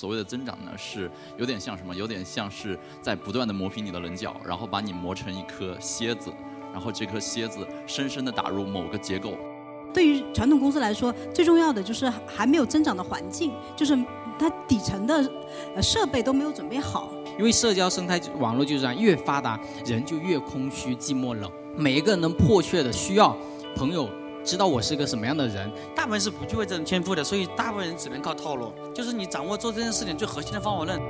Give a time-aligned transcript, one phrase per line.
[0.00, 1.94] 所谓的增长呢，是有点像什么？
[1.94, 6.32] 有点像是在不断的磨平你的棱角，然后把你磨成一颗蝎子，
[6.72, 9.36] 然后这颗蝎子深深的打入某个结构。
[9.92, 13.94] 对于传统公司来说，最重要的就是还没有增长的环境，就是
[14.38, 15.30] 它底层的
[15.76, 17.12] 呃设备都没有准备好。
[17.38, 21.52] 因为社交生态网络就是这样，越发达人就越空虚、寂寞、冷。
[21.76, 23.36] 每一个人能迫切的需要
[23.76, 24.08] 朋友
[24.44, 25.70] 知道我是个什么样的人。
[25.94, 28.72] 大部分是不具备这种天赋的，所以大部分人只能靠套路。
[28.94, 31.00] 就是你掌握做这件事情最核心的方法论。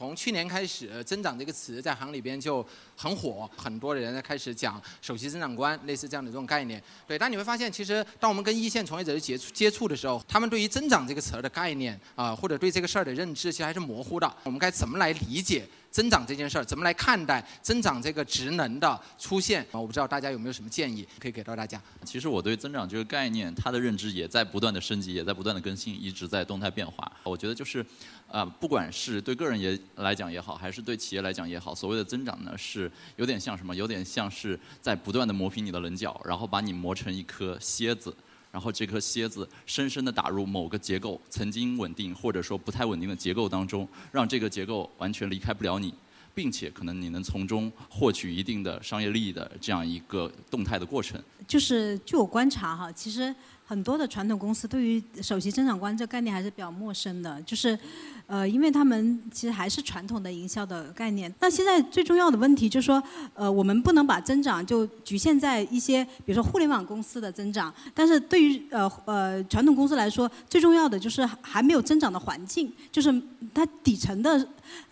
[0.00, 6.82] 从去年开始，“增长”这个词在行里边就很火，很多人开始讲首席增长官，类似这样的这种概念。
[7.06, 14.34] 对，但你会发现，其实当我们跟一线从业者接触接触的时候，他们对于“增长”这个词儿的概念啊，或者对这个事儿的认知，其实还是模糊的。
[14.42, 16.64] 我们该怎么来理解增长这件事儿？
[16.64, 19.66] 怎么来看待增长这个职能的出现？
[19.72, 21.80] 我不知道大家有没有什么建议可以给到大家。
[22.04, 27.10] 其实我对增长这个概念，它的认知也在不断的升级，也在不断的更新，一直在动态变化。
[27.24, 27.84] 我觉得就是。
[28.30, 33.74] 啊，不管是对个人也来讲也好，还是对企业来讲也好，所谓的增长呢，是有点像什么？
[33.74, 38.14] 有点像是在不断的磨平你的棱角，然后把你磨成一颗蝎子，
[38.50, 45.94] 然后这颗蝎子深深的打入某个结构，曾经稳定或者说不太稳定的结构当中，让这个结构完全离开不了你，
[46.34, 51.22] 并且可能你能从中获取一定的商业利益的这样一个动态的过程。
[51.46, 53.34] 就是据我观察哈，其实。
[53.70, 57.78] 很多的传统公司对于首席增长官这个概念还是比较陌生的，就是，
[58.26, 61.32] 呃，因为他们其实还是传统的营销的概念。
[61.38, 63.00] 那现在最重要的问题就是说，
[63.32, 67.72] 呃，我们不能把增长就局限在一些，比如说互联网公司的增长。
[67.94, 73.22] 但是对于呃呃传统公司来说，最重要的就是还没有增长的环境，就是
[73.54, 74.44] 它底层的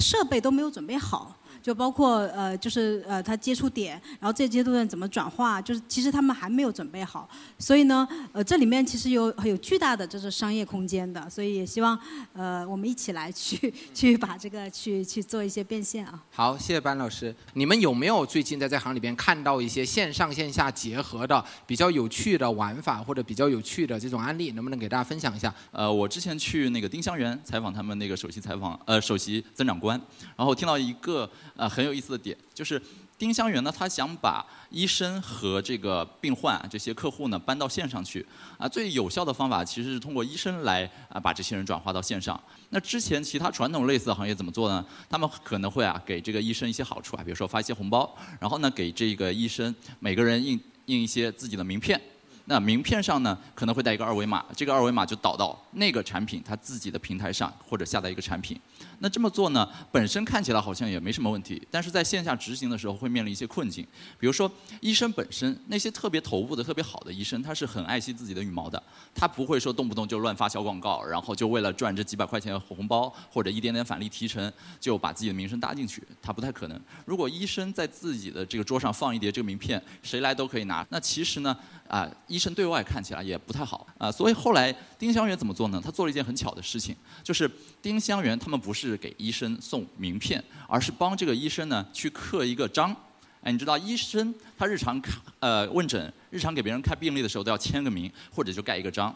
[0.00, 1.36] 设备都没有准备好。
[1.60, 11.98] 就包括呃，就是呃，他接触点，然后这阶段怎么转化，就是其实他们还没有准备好，所以呢，呃，这里面其实有有巨大的就是商业空间的，所以也希望
[12.32, 16.22] 呃，我们一起来去去把这个去去做一些变现啊。
[16.30, 17.34] 好，谢谢班老师。
[17.54, 25.52] 你们有没有最近在这行里边看到一些线上线下结合的比较有趣的玩法，或者比较有趣的这种案例，能不能给大家分享一下？
[25.70, 30.00] 呃，我之前去那个丁香园采访他们那个首席采访呃首席增长官，
[30.36, 31.30] 然后听到一个。
[31.56, 32.80] 啊，很有意思的点就是，
[33.18, 38.24] 丁香园呢，他想把医生和这个病患这些客户呢搬到线上去。
[38.56, 42.40] 啊，最有效的方法其实是通过医生来啊把这些人转化到线上。
[42.70, 44.84] 那之前其他传统类似的行业怎么做呢？
[45.08, 52.00] 他们可能会啊给这个医生一些好处啊，比如说发一些红包，然后呢给这个医生每个人印印一些自己的名片。
[52.46, 58.60] 那名片上呢，可能会带一个二维码，这个二维码就导到那个产品它自己的平台上，或者下载一个产品。
[59.02, 63.84] 那这么做呢，本身看起来好像也没什么问题，但是在线下执行的时候会面临一些困境。
[64.16, 68.80] 比如说，医生本身那些特别头部的、特别好的医生，他是很爱惜自己的羽毛的，
[69.12, 76.80] 他不会说动不动就乱发小广告，然后就为了赚这几百块钱的红包或者一点点返利提成，就把自己的名声搭进去，他不太可能。
[77.04, 81.56] 如果医生在自己的这个桌上放一叠这个名片，谁来都可以拿，那其实呢，
[81.88, 82.08] 啊。
[82.28, 85.80] 医生对外看起来也不太好啊，所以后来丁香园怎么做呢？
[85.84, 87.50] 他做了一件很巧的事情，就是
[87.82, 92.94] 丁香园他们不是给医生送名片，而是帮这个医生呢去刻一个章。
[93.42, 99.14] 哎，你知道医生他日常看呃问诊，日常给别人看病历的时候都要签个名或者就盖一个章，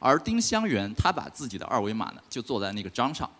[0.00, 3.30] 而丁香园他把自己的二维码呢就做在那个章上，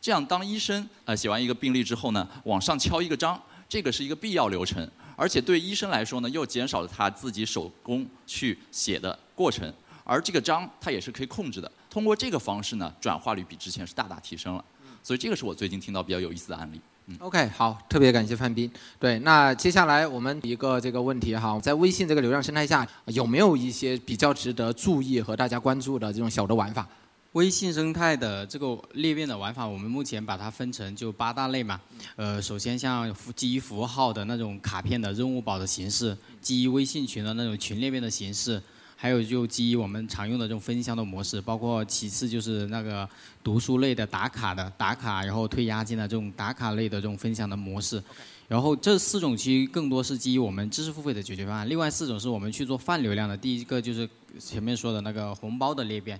[0.00, 4.88] 这样当医生呃写完一个病历之后呢，往上敲一个章，这个是一个必要流程。
[5.16, 11.68] 而且对医生来说呢，又减少了他自己手工去写的过程，而这个章他也是可以控制的。
[11.90, 14.64] 通过这个方式呢，转化率比之前是大大提升了。
[15.08, 16.78] 所以这个是我最近听到比较有意思的案例。
[17.20, 18.70] OK，好，特别感谢范斌。
[19.00, 26.86] 对，那接下来我们一个这个问题哈，在微信这个流量生态下，有没有一些比较值得注意和大家关注的这种小的玩法？
[27.32, 31.80] 微信生态的这个裂变的玩法，我们目前把它分成就八大类嘛。
[32.16, 38.62] 呃，首先像基于符号的那种卡片的任务宝的形式，基于微信群的那种群裂变的形式，
[39.00, 43.08] 还有就基于我们常用的这种分享的模式，包括其次就是那个
[43.44, 48.02] 读书类的打卡的打卡，然后退押金的这种打卡类的这种分享的模式。
[48.48, 53.36] 然后这四种其实更多是基于我们知识付费的解决方案，另外四种是我们去做泛流量的。
[53.36, 54.08] 第一个就是
[54.40, 56.18] 前面说的那个红包的裂变。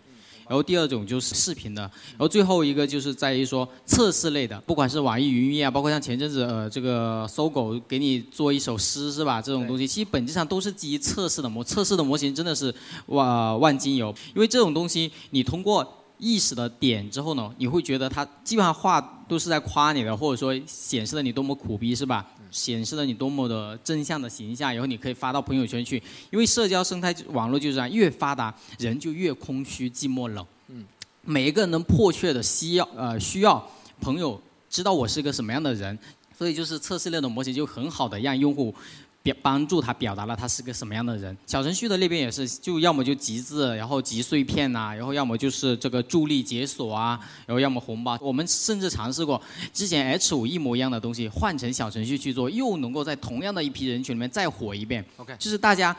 [0.49, 9.43] 然后第二种就是视频的，然后最后一个就是在于说测试类的，不管是网易云音乐啊，包括像前阵子呃这个搜狗给你做一首诗是吧？
[9.43, 12.75] 这种东西其实本质上都是基于测试的模，测试的模型真的是
[13.07, 15.87] 万万金油，因为这种东西你通过
[16.19, 22.27] 意识的点之后呢，你会觉得他基本上话都是在夸你的，或者说显示了你多么苦逼，是吧？
[22.51, 26.03] 显示了你多么的正向的形象，然后你可以发到朋友圈去。
[26.31, 30.45] 因为社交生态网络就是这样，越发达人就越空虚、寂寞、冷。
[30.69, 30.85] 嗯，
[31.23, 33.63] 每一个人能迫切的需要呃需要
[34.01, 34.41] 朋友
[34.71, 35.99] 知道我是个什么样的人，
[36.37, 38.75] 所以就是测试类的模型就很好的让用户。
[39.23, 41.37] 表帮助他表达了他是个什么样的人。
[41.47, 48.19] 小程序的那边也是，就要么就集字，然后集碎片呐，然后要么就是这个助力解锁啊，然后要么红包。
[48.21, 49.41] 我们甚至尝试过
[49.73, 55.05] 之前 H 五一模一样的东西换成小程序去做，又能够在同样的一批人群里面再火一遍。
[55.17, 55.97] OK，就是大家。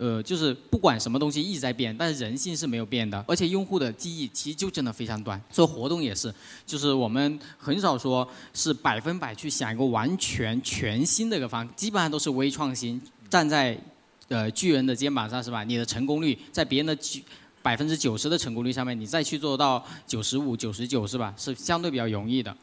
[0.00, 5.38] 呃，就是不管什么东西一直在变，但是人性是没有变的，而且用户的记忆其实就真的非常短。
[5.50, 12.98] 做活动也是，就是我们很少说是百分百去想一个完全全新的一个方，基本上都是微创新，
[13.28, 13.78] 站在
[14.28, 15.62] 呃巨人的肩膀上是吧？
[15.64, 16.96] 你的成功率在别人的
[17.60, 21.34] 百分之九十的成功率上面，你再去做到九十五、九十九是吧？
[21.36, 22.56] 是相对比较容易的。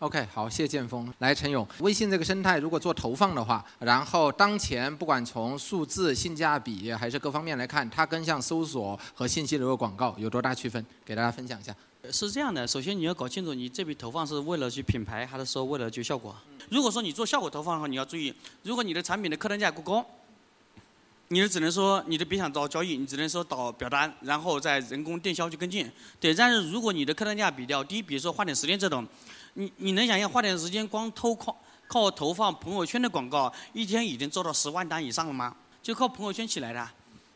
[0.00, 1.12] OK，好，谢剑锋。
[1.18, 10.86] 来，陈勇，微信这个生态如果做投放的话，然后当前不管从数字、性价比还是各方面来看，它跟像搜索和信息流的广告有多大区分？
[11.04, 11.74] 给大家分享一下。
[12.12, 16.32] 是这样的，首先你要搞清楚，你这笔投放是为了去品牌，还是说为了去效果？
[16.70, 20.06] 如果说你做效果投放的话，你要注意，如果你的产品的客单价过高，
[21.28, 25.90] 你只能说你的别想找交易，你只能说导表单，然后再人工电销去跟进。
[26.18, 29.06] 对，但是如果你的客单价比较低，比如说花点时间这种。
[29.54, 31.56] 你你能想象花点时间光偷靠
[31.88, 35.56] 靠投放朋友圈的广告，一天已经做到十万单以上了吗？
[35.82, 36.88] 就靠朋友圈起来的，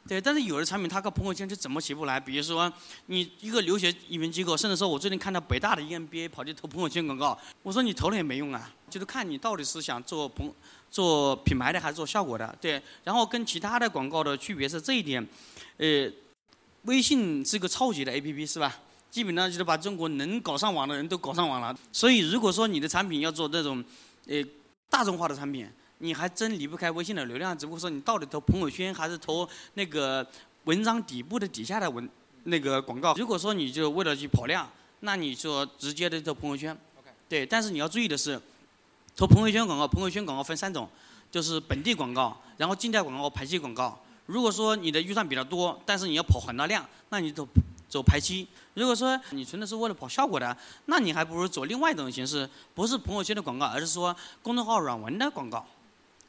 [0.07, 0.21] 对。
[0.21, 2.19] 但是有的产品它靠朋友圈就怎么起不来？
[2.19, 2.73] 比如说
[3.07, 10.53] 你一个留学移民机构，甚至说我最近看到北大的 EMBA 跑去投朋友圈广告，我说你投了也没用啊，就是看你到底是想做朋
[10.91, 12.83] 做品牌的还是做效果的，对。
[13.05, 15.27] 然后跟其他的广告的区别是这一点，
[15.79, 16.11] 呃，
[16.83, 18.79] 微信是个超级的 APP 是吧？
[19.11, 23.85] 基本上就是把中国能搞上网的人都搞上网了，所以如果说你的产品要做这种，
[24.27, 24.43] 呃，
[24.89, 25.69] 大众化的产品，
[26.03, 27.57] 你还真离不开微信的流量。
[27.57, 30.27] 只不过说你到底投朋友圈还是投那个
[30.65, 32.09] 文章底部的底下的文
[32.45, 33.15] 那个广告。
[33.15, 34.69] 如果说你就为了去跑量，
[35.01, 36.77] 那你说直接的投朋友圈。
[37.29, 38.39] 对，但是你要注意的是，
[39.17, 40.89] 投朋友圈广告，朋友圈广告分三种，
[41.31, 43.99] 就是本地广告，然后静态广告、排期广告。
[44.27, 47.49] 如果说你的预算比较多，但是你要跑很大量，那你走
[47.89, 48.47] 走排期。
[48.75, 50.57] 如果说你纯粹是为了跑效果的，
[50.87, 55.67] 那你还不如走另外一种形式，不是朋友圈的广告，而是说公众号软文的广告，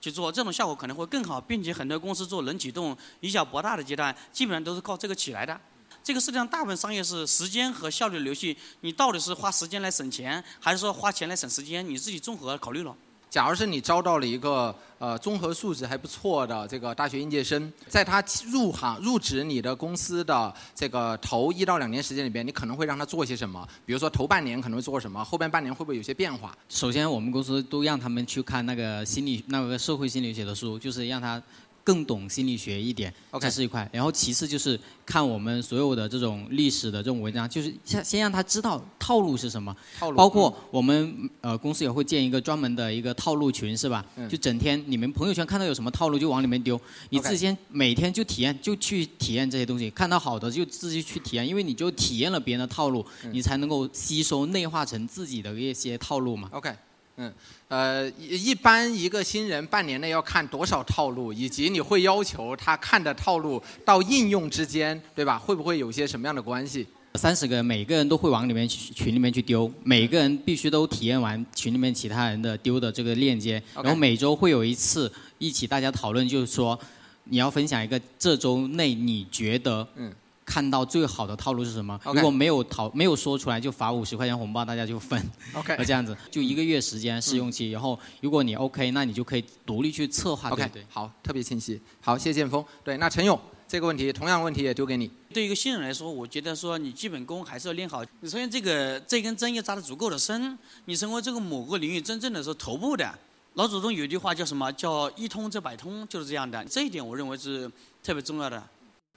[0.03, 5.57] 去做这种效果可能会更好，并且很多公司做冷启动、以小博大的阶段，基本上都是靠这个起来的。
[6.03, 11.87] 这个世界上大部分商业是时间和效率的游戏，你到底是花时间来省钱，还是说花钱来省时间？
[11.87, 12.93] 你自己综合考虑了。
[13.33, 23.67] 假如是你招到了一个呃综合素质还不错的这个大学应届生，在他入行入职你的公司的这个头一到两年时间里边，你可能会让他做些什么？
[23.87, 26.55] 比如说头半年可能会做什么，后边半年会不会有些变化？
[26.69, 31.41] 首先，我们公司都让他们去看那个心理那个社会心理学的书，就是让他。
[31.83, 33.89] 更懂心理学一点，这是一块。
[33.91, 39.75] 然后其次就是看我们所有的这种历史的这种文章，就是先先让他知道套路是什么。
[39.99, 40.17] 套路。
[40.17, 44.05] 包括我们呃公司也会建一个专门的一个套路群，是吧？
[44.29, 49.89] 就整天你们朋友圈看到有什么套路就往里面丢，你自己先每天就体验，就去体验这些东西。
[49.89, 56.49] 看到好的就自己去体验，因为你就体验了别人的套路，你才能够吸收内化成自己的一些套路嘛。
[56.53, 56.73] OK。
[57.17, 57.31] 嗯，
[57.67, 65.37] 呃，一般一个新人半年内要看多少套路，以及你会要求他看的套路到应用之间，对吧？
[65.37, 66.87] 会不会有些什么样的关系？
[67.15, 76.79] 三十个人，每个人都会往里面群里面去丢，每个人必须都体验完群里面其他人的丢的这个链接，然后每周会有一次一起大家讨论，就是说
[77.25, 80.11] 你要分享一个这周内你觉得嗯。
[80.45, 81.99] 看到最好的套路是什么？
[82.05, 85.19] 如果没有讨没有说出来，就罚五十块钱红包，大家就分。
[85.53, 90.49] OK， 这样子就一个月时间试用期，然后如果你 OK，那你就可以独立去策划。
[90.49, 91.79] OK，好，特别清晰。
[92.01, 92.63] 好，谢谢剑锋。
[92.83, 95.09] 对，那陈勇这个问题，同样问题也丢给你。
[95.33, 98.03] 对一个新人来说，我觉得说你基本功还是要练好。
[98.19, 103.17] 你首先这个这根针要扎得足够的深，你成为这个某个领域真正的是头部的。
[103.55, 104.71] 老祖宗有一句话叫什么？
[104.73, 106.63] 叫一通则百通，就是这样的。
[106.65, 107.71] 这一点我认为是
[108.03, 108.61] 特别重要的。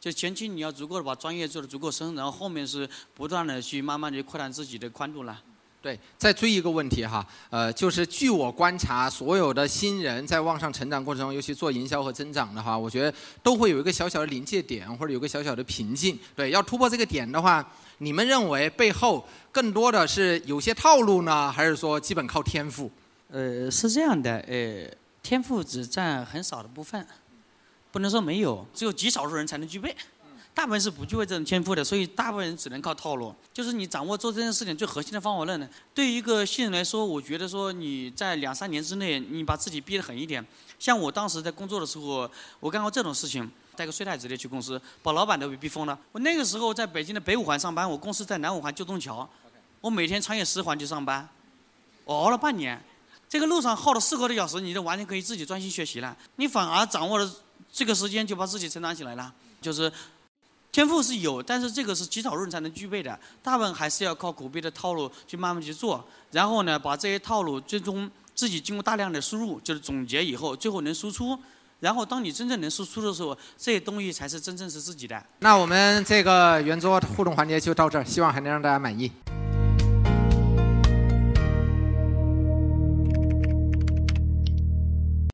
[0.01, 5.41] 就前期你要足够的把专业做的足够深，然后后面是不断的去慢慢的扩展自己的宽度了。
[5.83, 16.19] 对，再追一个问题哈，呃，就是据我观察，所有的新人在往上成长过程中，尤其做营销和增长的话，我觉得都会有一个小小的临界点，或者有个小小的瓶颈。
[16.35, 17.65] 对，要突破这个点的话，
[17.99, 22.91] 你们认为背后更多的是有些套路呢，还是说基本靠天赋？
[23.31, 24.91] 呃，是这样的，呃，
[25.23, 27.07] 天赋只占很少的部分。
[27.97, 29.97] 不能说没有，只有极少数人才能具备。
[30.53, 33.35] 大部分是不具备这种天赋的，所以大部分人只能靠套路。
[33.55, 40.45] 就是你掌握做这件事情最核心的方法论呢，对于一个新人来说，我觉得说你在两三年之内，你把自己逼得狠一点。
[40.79, 45.99] 像我当时在工作的时候，我干过这种事情，带个睡袋直接去公司，把老板都给逼疯了。
[46.13, 49.27] 我那个时候在北京的北五环上班，我公司在南五环旧东桥，
[49.81, 51.27] 我每天穿越十环去上班，
[52.05, 52.79] 我熬了半年，
[53.27, 56.15] 这个路上耗了四个多小时，你就完全可以自己专心学习了。
[56.37, 57.31] 你反而掌握了
[57.77, 59.31] 这个时间，就把自己成长起来了，
[59.61, 59.93] 就是。
[60.73, 71.39] 天赋是有，但是这个是极少数人才能具备的，大部分还是要靠苦逼的套路去慢慢去做，然后呢，把这些套路最终自己经过大量的输入，就是总结以后，最后能输出，
[71.81, 75.25] 然后当你真正能输出的时候，这些东西才是真正是自己的。
[75.39, 79.11] 那我们这个圆桌互动环节就到这儿，希望还能让大家满意。